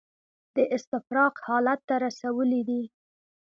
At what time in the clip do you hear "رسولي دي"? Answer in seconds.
2.05-2.83